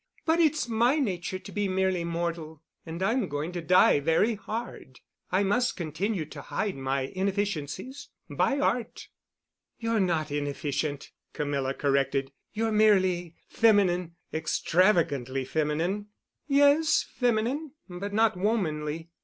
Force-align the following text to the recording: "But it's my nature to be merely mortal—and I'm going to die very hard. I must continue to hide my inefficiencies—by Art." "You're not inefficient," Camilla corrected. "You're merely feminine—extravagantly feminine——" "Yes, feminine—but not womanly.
"But 0.25 0.39
it's 0.39 0.67
my 0.67 0.95
nature 0.95 1.37
to 1.37 1.51
be 1.51 1.67
merely 1.67 2.03
mortal—and 2.03 3.03
I'm 3.03 3.27
going 3.29 3.51
to 3.51 3.61
die 3.61 3.99
very 3.99 4.33
hard. 4.33 4.99
I 5.31 5.43
must 5.43 5.77
continue 5.77 6.25
to 6.25 6.41
hide 6.41 6.75
my 6.75 7.01
inefficiencies—by 7.01 8.57
Art." 8.59 9.09
"You're 9.77 9.99
not 9.99 10.31
inefficient," 10.31 11.11
Camilla 11.33 11.75
corrected. 11.75 12.31
"You're 12.51 12.71
merely 12.71 13.35
feminine—extravagantly 13.49 15.45
feminine——" 15.45 16.07
"Yes, 16.47 17.03
feminine—but 17.07 18.11
not 18.11 18.35
womanly. 18.35 19.11